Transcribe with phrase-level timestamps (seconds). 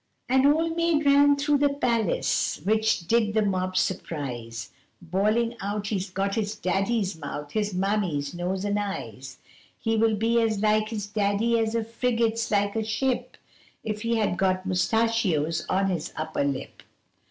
[0.27, 6.09] An old maid ran through the palace, which did the nobs surprise, Bawling out he's
[6.09, 9.37] got his daddy's mouth his mammy's nose and eyes
[9.77, 13.37] He will be as like his daddy as a frigate's like a ship,
[13.83, 16.81] If he had got mustachoes on his upper lip.